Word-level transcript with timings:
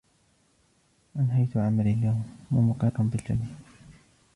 انهيت 1.19 1.57
عملي 1.57 1.93
اليوم 1.93 2.23
،و 2.51 2.61
مقر 2.61 2.93
بالجميل. 3.03 3.49